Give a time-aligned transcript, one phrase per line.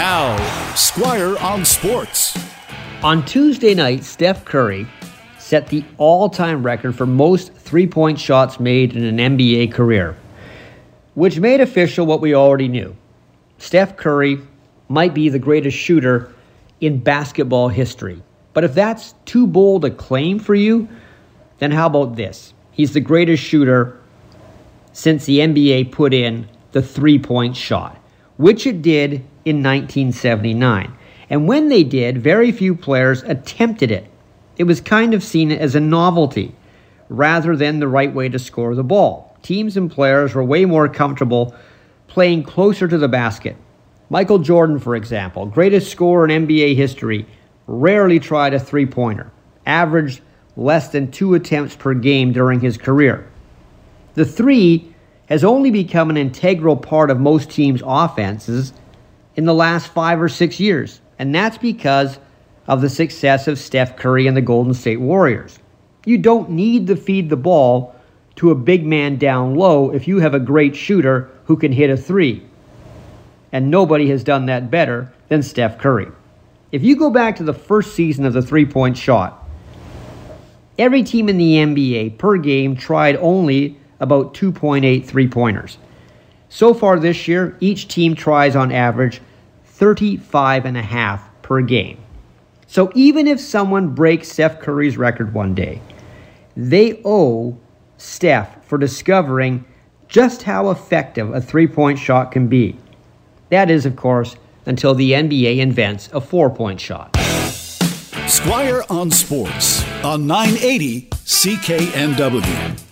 [0.00, 2.34] Now, Squire on Sports.
[3.02, 4.86] On Tuesday night, Steph Curry
[5.38, 10.16] set the all time record for most three point shots made in an NBA career,
[11.12, 12.96] which made official what we already knew.
[13.58, 14.38] Steph Curry
[14.88, 16.32] might be the greatest shooter
[16.80, 18.22] in basketball history.
[18.54, 20.88] But if that's too bold a claim for you,
[21.58, 22.54] then how about this?
[22.70, 24.00] He's the greatest shooter
[24.94, 27.98] since the NBA put in the three point shot,
[28.38, 30.92] which it did in 1979.
[31.28, 34.06] And when they did, very few players attempted it.
[34.56, 36.54] It was kind of seen as a novelty
[37.08, 39.36] rather than the right way to score the ball.
[39.42, 41.54] Teams and players were way more comfortable
[42.08, 43.56] playing closer to the basket.
[44.10, 47.26] Michael Jordan, for example, greatest scorer in NBA history,
[47.66, 49.30] rarely tried a three pointer,
[49.64, 50.20] averaged
[50.56, 53.28] less than two attempts per game during his career.
[54.14, 54.92] The three
[55.26, 58.72] has only become an integral part of most teams' offenses
[59.40, 62.18] in the last five or six years, and that's because
[62.66, 65.58] of the success of Steph Curry and the Golden State Warriors.
[66.04, 67.94] You don't need to feed the ball
[68.36, 71.88] to a big man down low if you have a great shooter who can hit
[71.88, 72.42] a three.
[73.50, 76.08] And nobody has done that better than Steph Curry.
[76.70, 79.48] If you go back to the first season of the three point shot,
[80.78, 85.78] every team in the NBA per game tried only about 2.8 three pointers.
[86.50, 89.22] So far this year, each team tries on average
[89.80, 91.96] 35 and a half per game.
[92.66, 95.80] So even if someone breaks Steph Curry's record one day,
[96.54, 97.58] they owe
[97.96, 99.64] Steph for discovering
[100.06, 102.76] just how effective a three point shot can be.
[103.48, 107.16] That is, of course, until the NBA invents a four point shot.
[108.26, 112.89] Squire on Sports on 980 CKNW.